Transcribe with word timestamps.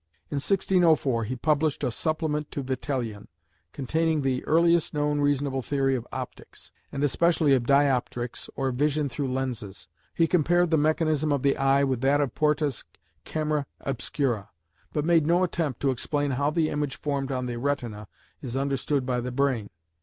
In 0.31 0.37
1604 0.37 1.25
he 1.25 1.35
published 1.35 1.83
"A 1.83 1.91
Supplement 1.91 2.49
to 2.49 2.63
Vitellion," 2.63 3.27
containing 3.71 4.23
the 4.23 4.43
earliest 4.45 4.95
known 4.95 5.21
reasonable 5.21 5.61
theory 5.61 5.93
of 5.95 6.07
optics, 6.11 6.71
and 6.91 7.03
especially 7.03 7.53
of 7.53 7.67
dioptrics 7.67 8.49
or 8.55 8.71
vision 8.71 9.09
through 9.09 9.31
lenses. 9.31 9.87
He 10.15 10.25
compared 10.25 10.71
the 10.71 10.75
mechanism 10.77 11.31
of 11.31 11.43
the 11.43 11.55
eye 11.55 11.83
with 11.83 12.01
that 12.01 12.19
of 12.19 12.33
Porta's 12.33 12.83
"Camera 13.25 13.67
Obscura," 13.81 14.49
but 14.91 15.05
made 15.05 15.27
no 15.27 15.43
attempt 15.43 15.79
to 15.81 15.91
explain 15.91 16.31
how 16.31 16.49
the 16.49 16.69
image 16.69 16.95
formed 16.95 17.31
on 17.31 17.45
the 17.45 17.57
retina 17.59 18.07
is 18.41 18.57
understood 18.57 19.05
by 19.05 19.19
the 19.19 19.31
brain. 19.31 19.69